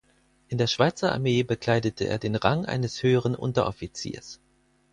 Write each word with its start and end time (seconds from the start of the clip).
In 0.47 0.57
der 0.57 0.65
Schweizer 0.65 1.11
Armee 1.11 1.43
bekleidete 1.43 2.05
er 2.07 2.17
den 2.17 2.35
Rang 2.35 2.65
eines 2.65 3.03
höheren 3.03 3.35
Unteroffiziers. 3.35 4.39